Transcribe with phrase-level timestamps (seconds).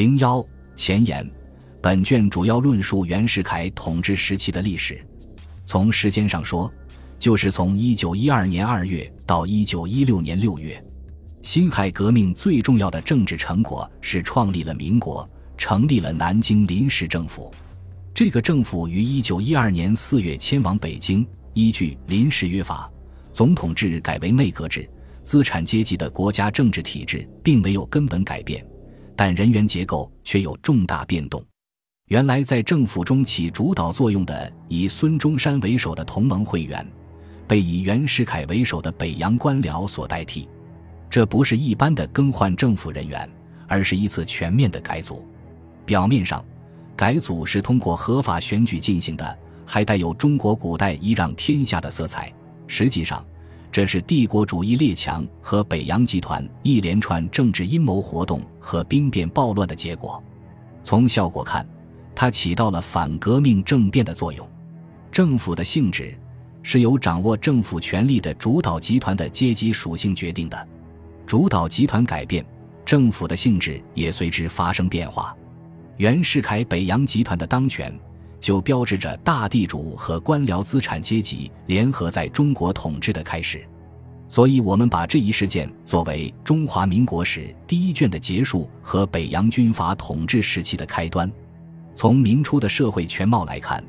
[0.00, 0.42] 零幺
[0.74, 1.30] 前言，
[1.82, 4.98] 本卷主要论述袁世凯统治时期的历史。
[5.66, 6.72] 从时间上说，
[7.18, 10.82] 就是从一九一二年二月到一九一六年六月。
[11.42, 15.28] 辛亥革命最重要的政治成果是创立了民国，
[15.58, 17.52] 成立了南京临时政府。
[18.14, 22.90] 这个政府于一九一二年四月迁往北京，依据临时约法，
[23.34, 24.88] 总统制改为内阁制。
[25.22, 28.64] 资产阶级的国家政治体制并没有根本改变，
[29.20, 31.44] 但人员结构却有重大变动。
[32.06, 36.90] 原来在政府中起主导作用的以孙中山为首的同盟会员，
[37.46, 40.48] 被以袁世凯为首的北洋官僚所代替。
[41.10, 43.30] 这不是一般的更换政府人员，
[43.68, 45.28] 而是一次全面的改组。
[45.84, 46.42] 表面上，
[46.96, 52.32] 改组是通过合法选举进行的，还带有中国古代仪仗天下的色彩。
[52.66, 53.22] 实际上，
[53.72, 60.22] 这是帝国主义列强和北洋集团一连串政治阴谋活动和兵变暴乱的结果。
[60.82, 61.64] 从效果看，
[62.14, 64.48] 它起到了反革命政变的作用。
[65.12, 66.18] 政府的性质
[66.62, 70.68] 是由掌握政府权力的主导集团的阶级属性决定的。
[71.24, 72.44] 主导集团改变，
[72.84, 75.36] 政府的性质也随之发生变化。
[75.96, 77.96] 袁世凯北洋集团的当权，
[78.40, 83.64] 就标志着大地主和官僚资产阶级联合在中国统治的开始。
[84.28, 91.30] 所以，我们把这一事件作为中华民国史第一卷的结束和北洋军阀统治时期的开端。
[91.94, 93.84] 从明初的社会全貌来看，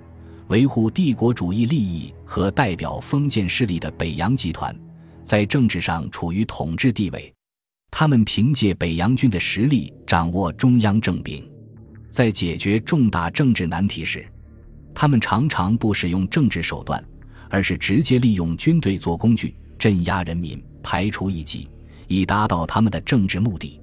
[0.48, 4.76] 维护帝国主义利益和代表封建势力的北洋集团。
[5.22, 7.32] 在政治上处于统治地位，
[7.92, 11.48] 他们凭借北洋军的实力掌握中央政柄，
[12.10, 14.26] 在解决重大政治难题时，
[14.94, 17.04] 他们常常不使用政治手段，
[17.50, 21.68] 而是直接利用军队做工具，镇压人民，排除异己，
[22.08, 23.80] 以达到他们的政治目的。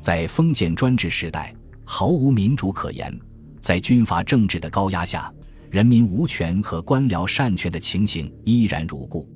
[0.00, 3.18] 在封建专制时代，毫无民主可言，
[3.60, 5.32] 在军阀政治的高压下，
[5.70, 9.28] 人民无权和官僚擅权的情形依然如故。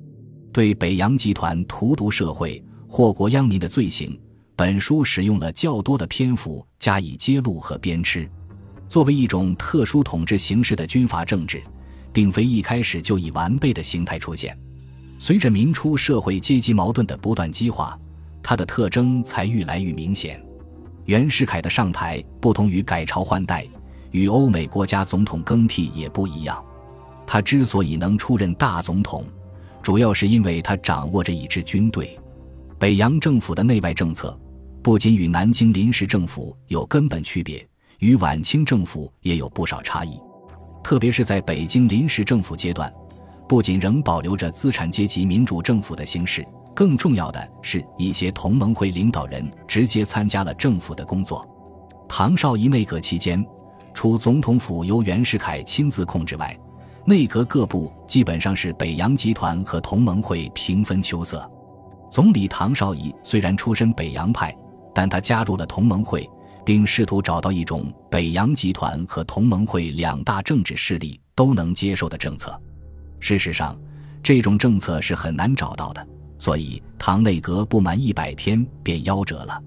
[0.53, 4.19] 对北洋集团荼毒社会、祸国殃民的罪行，
[4.55, 8.27] 本书使用了较多的篇幅加以揭露和鞭笞。
[8.89, 11.61] 作为一种特殊统治形式的军阀政治，
[12.11, 14.57] 并非一开始就以完备的形态出现。
[15.19, 17.97] 随着民初社会阶级矛盾的不断激化，
[18.41, 20.43] 它的特征才愈来愈明显。
[21.05, 23.63] 袁世凯的上台不同于改朝换代，
[24.09, 26.63] 与欧美国家总统更替也不一样。
[27.27, 29.23] 他之所以能出任大总统，
[29.83, 32.17] 主要是因为他掌握着一支军队，
[32.79, 34.35] 北洋政府的内外政策
[34.81, 37.68] 不仅与南京临时政府有根本区别，
[37.99, 40.19] 与晚清政府也有不少差异。
[40.83, 42.91] 特别是在北京临时政府阶段，
[43.47, 51.47] 不仅仍保留着资产阶级民主政府的形式，更重要的是一些同盟会领导人直接参加了政府的工作。
[52.07, 53.45] 唐绍仪内阁期间，
[53.93, 56.57] 除总统府由袁世凯亲自控制外，
[57.05, 61.49] 内阁各部基本上是北洋集团和同盟会平分秋色。
[62.09, 64.55] 总理唐绍仪虽然出身北洋派，
[64.95, 66.27] 但他加入了同盟会，
[66.65, 72.59] 并试图找到一种北洋集团和同盟会两大政治势力都能接受的政策。
[73.19, 73.77] 事实上，
[74.21, 79.61] 这种政策是很难找到的，所以唐内阁不满一百天便夭折了。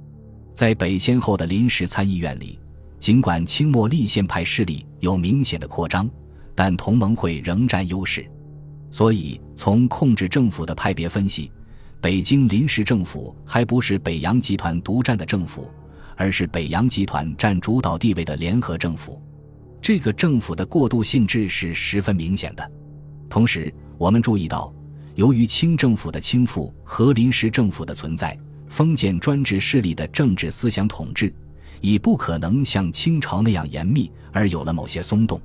[0.53, 2.59] 在北迁后的临时参议院里，
[2.99, 6.09] 尽管清末立宪派势力有明显的扩张。
[6.55, 8.31] 但同盟会仍占优势，
[8.91, 11.51] 所以从控制政府的派别分析，
[11.99, 15.71] 北京临时政府还不是北洋集团独占的政府，
[16.23, 19.21] 而是北洋集团占主导地位的联合政府。
[19.81, 22.71] 这个政府的过渡性质是十分明显的。
[23.29, 24.73] 同时，我们注意到，
[25.17, 28.39] 由于清政府的倾覆和临时政府的存在，
[28.69, 31.35] 封建专制势力的政治思想统治
[31.81, 35.43] 已不可能像清朝那样严密，而有了某些松动。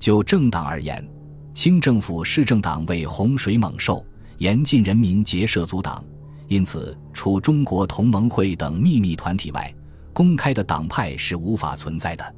[0.00, 1.08] 就政党而言，
[1.54, 4.04] 清政府市政党为洪水猛兽，
[4.38, 6.04] 严禁人民结社组党，
[6.48, 9.72] 因此除中国同盟会等秘密团体外，
[10.18, 12.34] 公开的党派是无法存在的。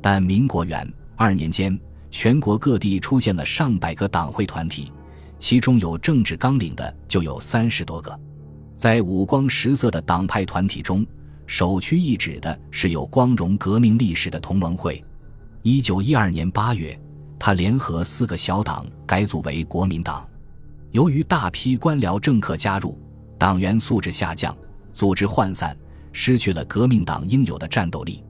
[0.00, 1.76] 但民国元二年间，
[2.08, 4.92] 全国各地出现了上百个党会团体，
[5.36, 8.16] 其中有政治纲领的就有三十多个。
[8.76, 11.04] 在五光十色的党派团体中，
[11.48, 15.02] 首屈一指的是有光荣革命历史的同盟会。
[15.62, 16.96] 一九一二年八月，
[17.40, 20.24] 他联合四个小党改组为国民党。
[20.92, 22.96] 由于大批官僚政客加入，
[23.36, 24.56] 党员素质下降，
[24.92, 25.76] 组织涣散，
[26.18, 28.24] 失去了革命党应有的战斗力。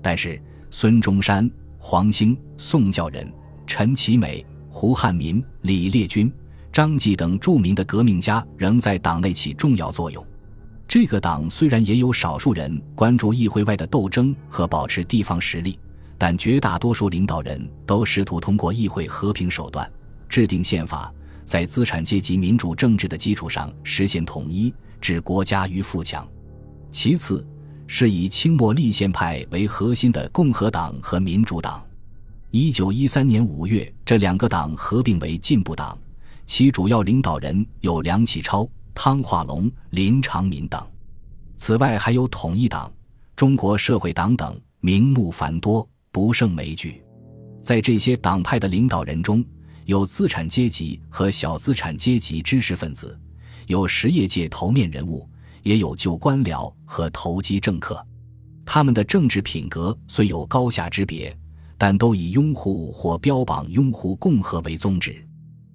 [0.00, 0.40] 但是，
[0.70, 3.30] 孙中山、黄兴、宋教仁、
[3.66, 6.32] 陈其美、胡汉民、李烈钧、
[6.72, 10.26] 张继等著名的革命家仍在党内起重要作用。
[10.88, 15.78] 这个党虽然也有少数人关注议会外的斗争和保持地方实力，
[16.16, 19.86] 但绝大多数领导人都试图通过议会和平手段
[20.26, 21.12] 制定宪法，
[21.44, 26.26] 在资产阶级民主政治的基础上实现统一，置国家于富强。
[26.98, 27.46] 其次，
[27.86, 31.84] 是以清末立宪派为核心的共和党和民主党。
[32.50, 35.98] 一九一三年五月，这两个党合并为进步党，
[36.46, 38.66] 其主要领导人有梁启超。
[38.94, 40.82] 汤化龙、林长民等，
[41.54, 42.90] 此外还有统一党、
[43.36, 47.02] 中国社会党等，名目繁多，不胜枚举。
[47.60, 49.44] 在这些党派的领导人中，
[49.84, 53.14] 有资产阶级和小资产阶级知识分子，
[53.66, 55.28] 有实业界头面人物，
[55.66, 58.00] 也有旧官僚和投机政客。
[58.64, 61.36] 他们的政治品格虽有高下之别，
[61.76, 65.26] 但都以拥护或标榜拥护共和为宗旨。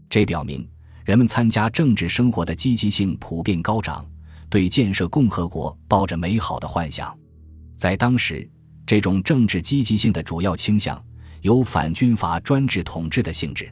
[0.10, 0.66] 这表明。
[1.04, 4.06] 人们参加政治生活的积极性普遍高涨，
[4.52, 7.18] 对建设共和国抱着美好的幻想。
[7.76, 8.48] 在当时，
[8.86, 11.04] 这种政治积极性的主要倾向
[11.42, 13.70] 有反军阀专制统治的性质。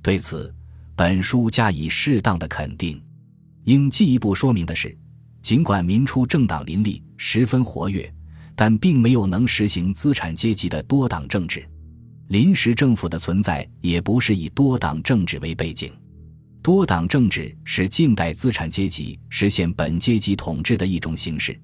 [0.00, 0.54] 对此，
[0.94, 3.02] 本书加以适当的肯定。
[3.64, 4.96] 应进一步说明的是，
[5.42, 8.12] 尽管民初政党林立，十分活跃，
[8.54, 11.66] 但并没有能实行资产阶级的多党政治。
[12.28, 15.92] 临时政府的存在也不是以多党政治为背景。
[16.62, 21.58] 多党政治是近代资产阶级实现本阶级统治的一种形式。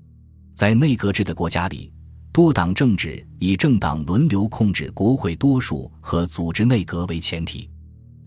[0.54, 1.92] 在内阁制的国家里，
[2.32, 7.68] 多党政治以政党轮流控制国会多数和组织内阁为前提。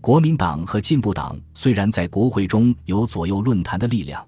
[0.00, 4.26] 国民党和进步党虽然在国会中有左右论坛的力量，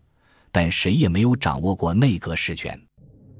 [0.52, 2.81] 但谁也没有掌握过内阁实权。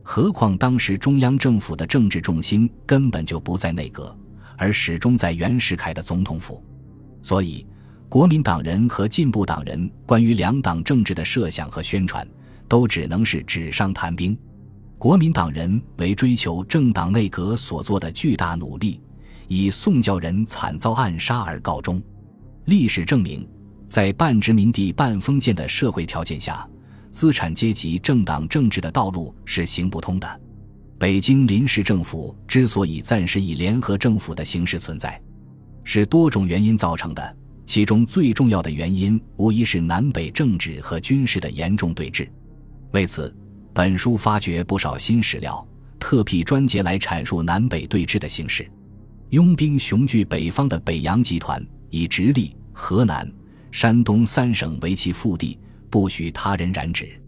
[0.03, 4.17] 何况当时中央政府的政治重心根本就不在内阁，
[4.57, 6.61] 而始终在袁世凯的总统府，
[7.23, 7.65] 所以。
[8.09, 12.29] 国民党人和进步党人关于两党政治的设想和宣传，
[12.69, 14.37] 都只能是纸上谈兵。
[14.99, 19.01] 国民党人为追求政党内阁所做的巨大努力，
[19.49, 22.03] 以宋教仁惨遭暗杀而告终。
[22.67, 23.49] 历史证明，
[23.89, 26.69] 在半殖民地半封建的社会条件下，
[27.13, 30.41] 资产阶级政党政治的道路是行不通的。
[30.99, 35.21] 北京临时政府之所以暂时以联合政府的形式存在，
[35.85, 37.37] 是多种原因造成的。
[37.67, 42.29] 其中最重要的原因，无疑是南北政治和军事的严重对峙。
[42.93, 43.35] 为此，
[43.73, 45.67] 本书发掘不少新史料，
[45.99, 48.69] 特辟专节来阐述南北对峙的形势。
[49.31, 53.31] 拥兵雄踞北方的北洋集团，以直隶、河南、
[53.71, 55.59] 山东三省为其腹地，
[55.93, 57.21] 不许他人染指。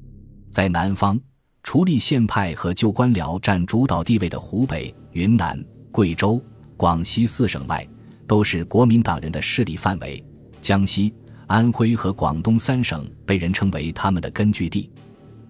[0.50, 1.20] 在南方，
[1.62, 5.62] 除立宪派和旧官僚占主导地位的湖北、云南、
[5.92, 6.42] 贵州、
[6.74, 7.86] 广西四省外，
[8.26, 10.24] 都是国民党人的势力范围。
[10.62, 11.12] 江西、
[11.46, 14.90] 安徽和广东三省被人称为他们的根据地，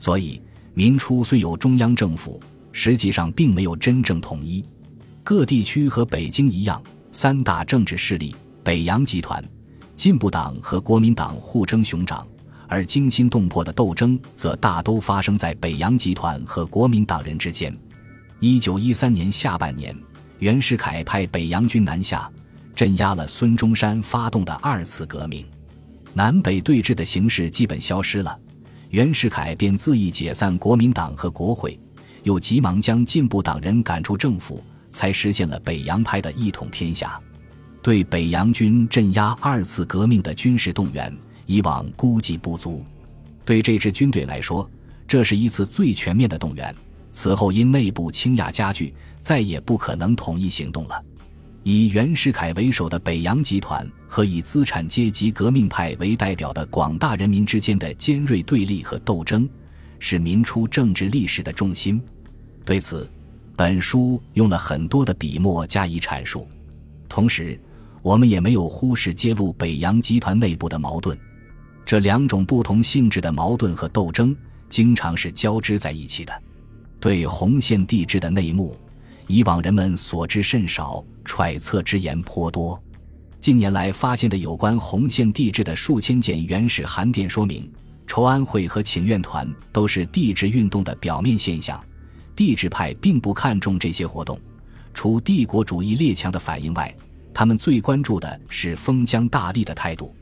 [0.00, 0.42] 所以
[0.74, 4.64] 民初虽有中央政府，实际上并没有真正统一。
[5.22, 6.82] 各地区和北京一样，
[7.12, 8.34] 三大政治势力
[8.64, 9.42] 北洋集团、
[9.94, 12.26] 进步党和国民党互争熊掌，
[12.74, 17.72] 而惊心动魄的斗争则大都发生在北洋集团和国民党人之间。
[18.40, 19.96] 一九一三年下半年，
[20.40, 22.28] 袁世凯派北洋军南下。
[22.74, 25.46] 镇压了孙中山发动的二次革命，
[26.14, 28.36] 南北对峙的形势基本消失了。
[28.90, 31.78] 袁世凯便自意解散国民党和国会，
[32.24, 34.60] 又急忙将进步党人赶出政府，
[34.90, 37.20] 才实现了北洋派的一统天下。
[37.80, 42.84] 对北洋军镇压二次革命的军事动员，以往估计不足。
[43.44, 44.68] 对这支军队来说，
[45.06, 46.74] 这是一次最全面的动员。
[47.12, 51.00] 此后因内部倾轧加剧，再也不可能统一行动了。
[51.62, 59.48] 以袁世凯为首的北洋集团和以资产阶级革命派为代表的广大人民之间的尖锐对立和斗争，
[59.98, 62.02] 是民初政治历史的重心。
[62.64, 63.08] 对此，
[63.56, 66.48] 本书用了很多的笔墨加以阐述。
[67.08, 67.58] 同时，
[68.02, 71.16] 我们也没有忽视揭露北洋集团内部的矛盾。
[71.84, 74.34] 这两种不同性质的矛盾和斗争，
[74.68, 76.42] 经常是交织在一起的。
[76.98, 78.76] 对红线地质的内幕。
[79.26, 82.78] 以往人们所知甚少，揣测之言颇多。
[83.40, 87.70] 近年来发现的有关红线地质的数千件原始函电，说明
[88.06, 91.82] 筹安会和请愿团都是地质运动的表面现象。
[92.36, 94.38] 地质派并不看重这些活动，
[94.92, 96.94] 除帝国主义列强的反应外，
[97.32, 100.14] 他们最关注的是封疆大吏的态度。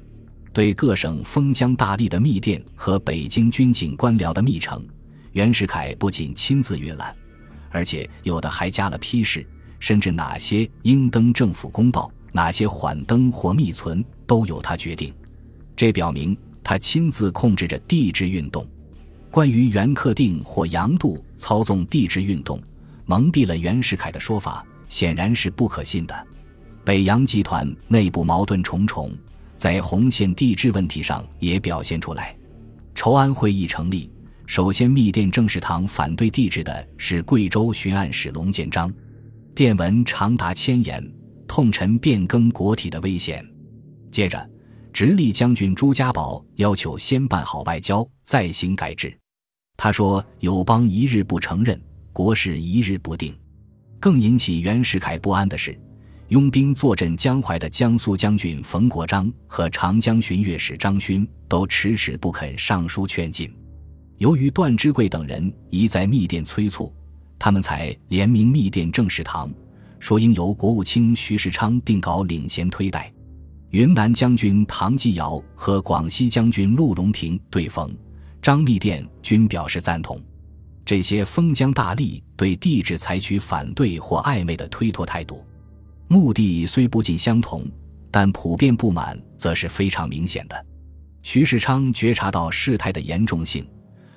[0.53, 4.85] 对各省封疆大吏的密电和北京军警官僚的密呈，
[5.33, 7.15] 袁世凯不仅亲自阅览。
[7.71, 9.47] 而且有的还加了批示，
[9.81, 15.13] 甚至哪些应登政府公报，哪些缓登或密存，都由他决定。
[15.75, 18.67] 这表明他亲自控制着地质运动。
[19.31, 22.61] 关于袁克定或杨度操纵帝制运动，
[23.07, 26.27] 蒙蔽了袁世凯的说法，显然是不可信的。
[26.85, 29.11] 北洋集团内部矛盾重重，
[29.57, 32.37] 在红线帝制问题上也表现出来。
[32.95, 34.11] 筹安会议成立，
[34.47, 38.93] 首先密电正式堂反对帝制的是贵州巡按使龙建章，
[39.55, 41.03] 电文长达千言，
[41.47, 43.47] 痛陈变更国体的危险。
[44.11, 44.51] 接着，
[44.93, 49.17] 直隶将军朱家宝要求先办好外交，再行改制。
[49.77, 51.81] 他说：“友邦一日不承认，
[52.13, 53.35] 国事一日不定。”
[53.99, 55.81] 更引起袁世凯不安的是，
[56.33, 63.55] 拥兵坐镇江淮的江苏将军冯国璋和长江巡阅使张勋都迟迟不肯上书劝进。
[64.17, 66.91] 由于段芝贵等人一再密电催促，
[67.39, 69.53] 他们才联名密电正式堂，
[69.99, 73.12] 说应由国务卿徐世昌定稿领衔推戴。
[73.69, 77.95] 云南将军唐继尧和广西将军陆荣廷对冯、
[78.41, 80.19] 张密电均表示赞同。
[80.83, 85.45] 这些封疆大吏对帝制采取反对或暧昧的推脱态度，
[86.12, 87.64] 目的虽不尽相同，
[88.11, 90.66] 但普遍不满则是非常明显的。
[91.23, 93.66] 徐世昌觉察到事态的严重性，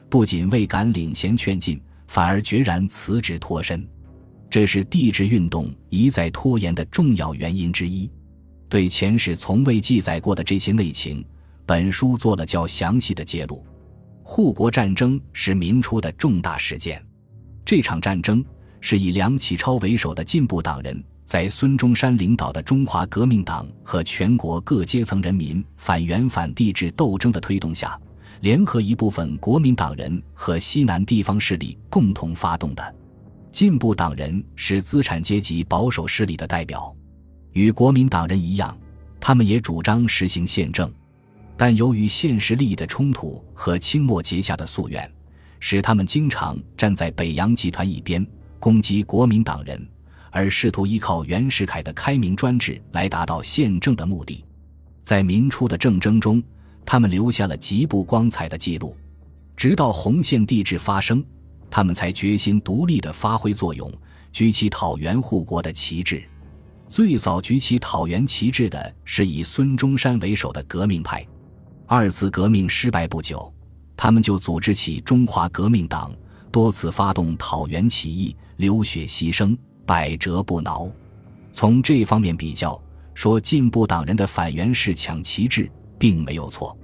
[0.10, 3.88] 不仅未敢领衔劝进，反而决然辞职脱身，
[4.50, 8.12] 这是帝制运动一再拖延的重要原因之一。
[8.68, 11.24] 对前世从未记载过的这些内情，
[11.66, 13.66] 本书做了较详细的揭露。
[14.22, 17.02] 护国战争是民初的重大事件，
[17.64, 18.44] 这场战争
[18.82, 28.00] 是以梁启超为首的进步党人，在孙中山领导的中华革命党和全国各阶层人民反袁反帝制斗争的推动下，
[28.42, 32.96] 联合一部分国民党人和西南地方势力共同发动的。
[33.50, 36.96] 进步党人是资产阶级保守势力的代表。
[37.54, 38.78] 与国民党人一样，
[39.20, 40.94] 他们也主张实行宪政，
[41.58, 45.12] 但由于现实利益的冲突和清末结下的夙愿，
[45.60, 48.24] 使他们经常站在北洋集团一边，
[48.60, 49.88] 攻击国民党人，
[50.36, 54.44] 而试图依靠袁世凯的开明专制来达到宪政的目的。
[55.02, 56.44] 在民初的政争中，
[56.86, 58.98] 他们留下了极不光彩的记录。
[59.56, 61.24] 直到洪宪帝制发生，
[61.72, 63.90] 他们才决心独立地发挥作用，
[64.34, 66.22] 举起讨袁护国的旗帜。
[66.90, 71.26] 最早举起讨袁旗帜的是以孙中山为首的革命派。
[71.86, 73.54] 二次革命失败不久，
[73.96, 76.12] 他们就组织起中华革命党，
[76.52, 80.90] 多次发动讨袁起义，流血牺牲，百折不挠。
[81.52, 82.82] 从这方面比较，
[83.14, 86.78] 说进步党人的反袁是抢旗帜，并没有错。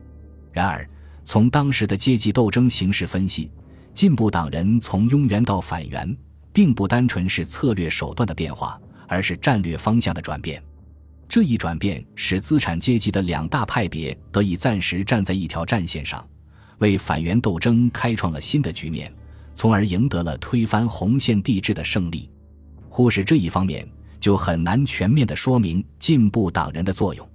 [0.51, 0.87] 然而，
[1.23, 3.51] 从当时的阶级斗争形势分析，
[3.93, 6.15] 进步党人从拥袁到反袁，
[6.53, 8.79] 并不单纯是策略手段的变化。
[9.11, 10.63] 而是战略方向的转变，
[11.27, 16.25] 这一转变使资产阶级的两大派别得以暂时站在一条战线上，
[16.77, 19.13] 为反袁斗争开创了新的局面，
[19.53, 22.29] 从而赢得了推翻红线帝制的胜利。
[22.93, 23.87] 忽视这一方面，
[24.19, 27.25] 就很难全面地说明进步党人的作用。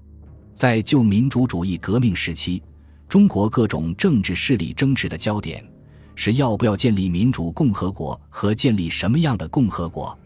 [0.52, 2.62] 在旧民主主义革命时期，
[3.08, 5.66] 中国各种政治势力争执的焦点
[6.14, 10.16] 是要不要建立民主共和国和建立什么样的共和国。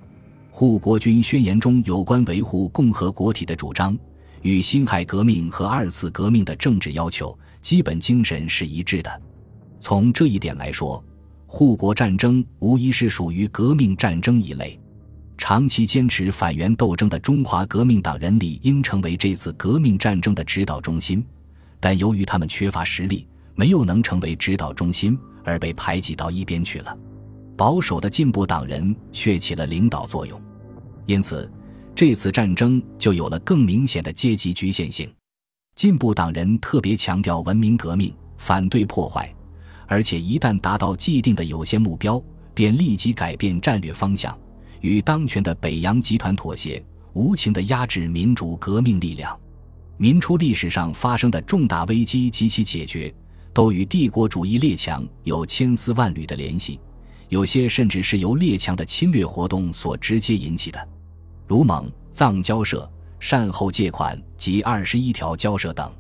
[0.51, 3.97] 护国军宣言中有关维护共和国体的主张，
[4.43, 9.23] 与辛亥革命和二次革命的政治要求基本精神是一致的。
[9.79, 11.03] 从这一点来说，
[11.47, 14.77] 护国战争无疑是属于革命战争一类。
[15.41, 21.25] 长期坚持反袁斗争的中华革命党人理应成为这次革命战争的指导中心，
[21.81, 26.95] 但由于他们缺乏实力，没有能成为指导中心，而被排挤到一边去了。
[27.57, 30.39] 保守的进步党人却起了领导作用，
[31.07, 31.51] 因此
[31.95, 35.11] 这次战争就有了更明显的阶级局限性。
[35.75, 39.35] 进步党人特别强调文明革命，反对破坏，
[39.87, 44.39] 而且一旦达到既定的有限目标，便立即改变战略方向，
[44.81, 46.83] 与当权的北洋集团妥协，
[47.13, 49.39] 无情地压制民主革命力量。
[49.97, 53.15] 民初历史上发生的重大危机及其解决，
[53.53, 56.81] 都与帝国主义列强有千丝万缕的联系。
[57.29, 60.89] 有些甚至是由列强的侵略活动所直接引起的，
[61.47, 65.93] 如蒙藏交涉、善后借款及二十一条交涉等，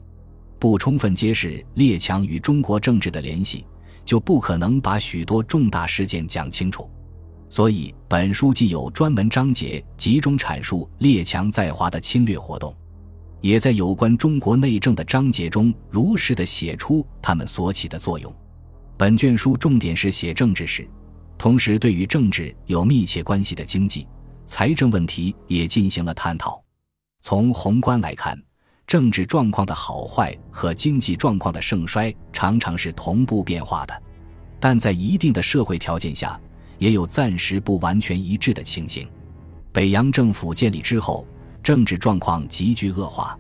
[0.59, 3.65] 不充分揭示列强与中国政治的联系，
[4.05, 6.91] 就不可能把许多重大事件讲清楚。
[7.51, 12.73] 所以，本书既有专门章节集中阐述列强在华的侵略活动，
[13.41, 18.33] 也在有关中国内政的章节中如实的写出他们所起的作用。
[18.97, 20.89] 本卷书重点是写政治史。
[21.37, 24.07] 同时，对与政治有密切关系的经济、
[24.47, 26.63] 财政问题也进行了探讨。
[27.21, 28.41] 从宏观来看，
[28.87, 34.03] 政治状况的好坏和经济状况的盛衰常常是同步变化的。
[34.61, 36.39] 但在一定的社会条件下，
[36.81, 39.07] 也有暂时不完全一致的情形。
[39.71, 41.25] 北洋政府建立之后，
[41.63, 43.39] 政治状况急剧恶化，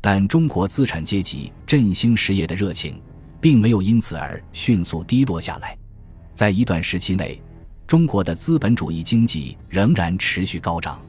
[0.00, 3.00] 但中国资产阶级振兴实业的热情，
[3.40, 5.76] 并没有因此而迅速低落下来。
[6.34, 7.40] 在一段时期内，
[7.86, 11.00] 中国的资本主义经济仍然持续高涨。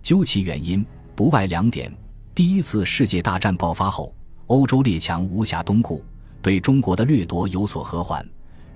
[0.00, 1.92] 究其原因，不外两点：
[2.34, 4.14] 第一次世界大战爆发后，
[4.46, 6.02] 欧洲列强无暇东顾，
[6.40, 8.26] 对中国的掠夺有所和缓。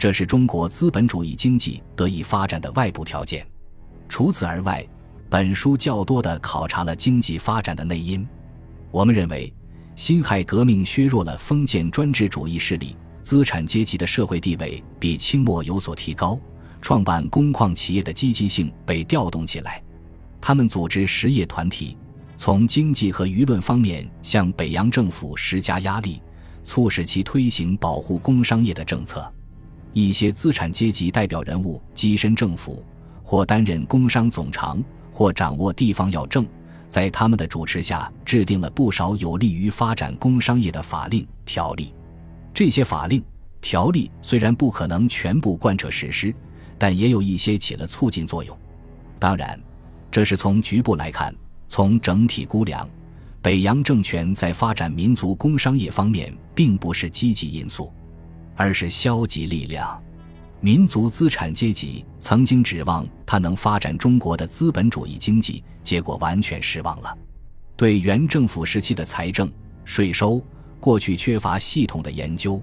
[0.03, 3.47] 这是中国资本主义经济得以发展的外部条件。
[4.09, 4.85] 除此而外，
[5.31, 8.27] 本书较多地考察了经济发展的内因。
[8.91, 9.55] 我们认为，
[9.95, 16.37] 辛亥革命削弱了封建专制主义势力，资产阶级的社会地位比清末有所提高，
[16.81, 19.81] 创办工矿企业的积极性被调动起来。
[20.41, 21.97] 他们组织实业团体，
[22.37, 26.21] 从经济和舆论方面向北洋政府施加压力，
[26.65, 29.33] 促使其推行保护工商业的政策。
[29.93, 32.85] 一些资产阶级代表人物跻身政府，
[33.23, 36.47] 或担任工商总长，或掌握地方要政，
[36.89, 41.95] 在他们的主持下，制定了不少有利于发展工商业的法令条例。
[42.55, 43.23] 这些法令
[43.61, 46.35] 条例虽然不可能全部贯彻实施，
[46.79, 48.57] 但也有一些起了促进作用。
[49.19, 49.59] 当然，
[50.11, 51.35] 这是从局部来看，
[51.69, 52.89] 从整体估量，
[53.41, 57.93] 北洋政权在发展民族工商业方面并不是积极因素。
[58.55, 60.01] 而是消极力量。
[60.61, 67.19] 民族资产阶级曾经指望他能发展中国的资本主义经济，结果完全失望了。
[67.77, 69.51] 对原政府时期的财政、
[69.85, 70.41] 税收，
[70.79, 72.63] 过去缺乏系统的研究，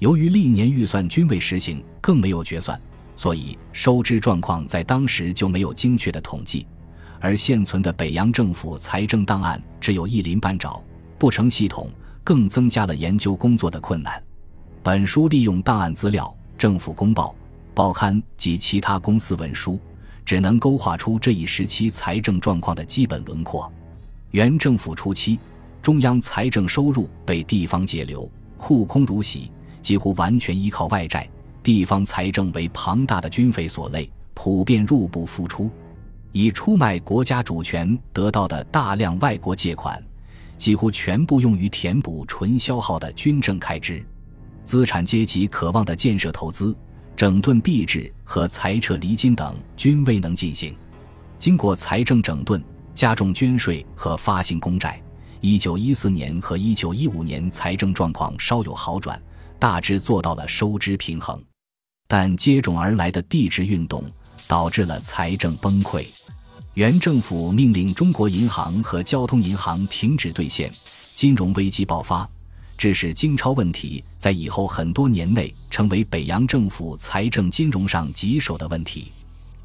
[0.00, 2.80] 由于历年预算均未实行，更没有决算，
[3.14, 6.66] 所以收支状况在当时就没有精确的统计。
[7.20, 10.82] 而现存的北洋政府财政档案只有一鳞半爪，
[11.18, 11.88] 不成系统，
[12.24, 14.20] 更增加了研究工作的困难。
[14.82, 17.34] 本书利用档案资料、政府公报、
[17.74, 19.78] 报刊及其他公司文书，
[20.24, 23.70] 只能勾画出这一时期财政状况的基本轮廓。
[24.30, 25.38] 原政府初期，
[25.82, 29.50] 中央财政收入被地方截留，库空如洗，
[29.82, 31.28] 几乎完全依靠外债。
[31.62, 35.68] 地方财政为庞大的军费所累，普遍入不敷出。
[36.32, 40.02] 以出卖国家主权得到的大量外国借款，
[40.56, 44.04] 几乎全部用于填补纯消耗的军政开支。
[44.68, 46.76] 资产阶级渴望的建设投资、
[47.16, 50.76] 整顿币制和裁撤离金等均未能进行。
[51.38, 52.62] 经过财政整顿、
[52.94, 55.02] 加重捐税和发行公债，
[55.40, 59.18] 一九一四年和一九一五年财政状况稍有好转，
[59.58, 61.42] 大致做到了收支平衡。
[62.06, 64.04] 但接踵而来的地质运动
[64.46, 66.04] 导致了财政崩溃。
[66.74, 70.70] 原政府命令中国银行和交通银行停止兑现，
[71.14, 72.28] 金融危机爆发。
[72.78, 79.10] 致使经钞问题在以后很多年内成为北洋政府财政金融上棘手的问题。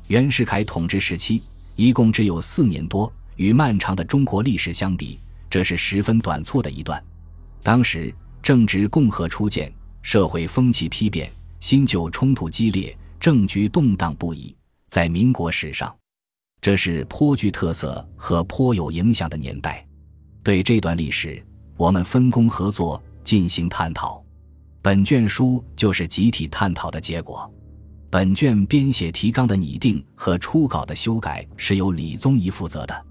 [0.07, 1.43] 袁世凯统治时期
[1.75, 7.01] 一共只有四年多，与漫长的中国历史相比，这是十分短促的一段。
[7.61, 9.71] 当时正值共和初建，
[10.01, 14.55] 社会风气批变，新旧冲突激烈，政局动荡不已。
[14.89, 15.95] 在民国史上，
[16.59, 19.85] 这是颇具特色和颇有影响的年代。
[20.41, 21.41] 对这段历史。
[21.75, 24.23] 我们分工合作进行探讨，
[24.81, 27.51] 本卷书就是集体探讨的结果。
[28.09, 33.05] 本卷编写提纲的拟定和初稿的修改是由李宗颐负责的。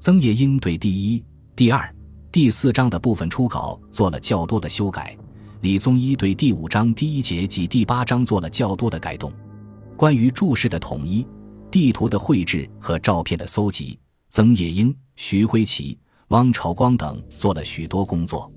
[0.00, 1.94] 曾叶英对第一、第二、
[2.32, 5.16] 第四章的部分初稿做了较多的修改，
[5.60, 9.32] 李宗颐对第五章第一节及第八章做了较多的改动。
[9.96, 11.24] 关于注释的统一、
[11.70, 13.96] 地图的绘制和照片的搜集，
[14.30, 15.96] 曾叶英、徐辉奇。
[16.30, 18.50] 汪朝光等做了许多工作，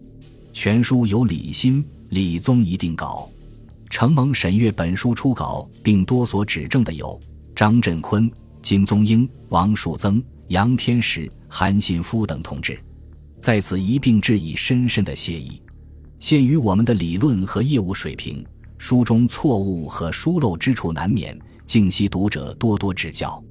[0.52, 3.28] 全书由李欣、李宗颐定稿，
[3.90, 7.20] 承蒙审阅本书初稿并多所指正的有
[7.56, 8.32] 张振坤、
[8.62, 12.80] 金宗英、王树增、杨天石、韩信夫等同志，
[13.40, 15.60] 在此一并致以深深的谢意。
[16.20, 18.46] 限于我们的理论和业务水平，
[18.78, 23.44] 书中错误和疏漏之处难免，敬希读者多多指教。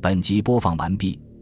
[0.00, 1.18] 本集播放完毕。